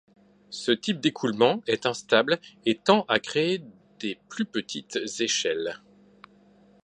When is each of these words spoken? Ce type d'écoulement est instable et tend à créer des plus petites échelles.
Ce 0.49 0.71
type 0.71 0.99
d'écoulement 0.99 1.61
est 1.67 1.85
instable 1.85 2.39
et 2.65 2.73
tend 2.73 3.03
à 3.07 3.19
créer 3.19 3.63
des 3.99 4.17
plus 4.29 4.45
petites 4.45 4.97
échelles. 5.19 5.79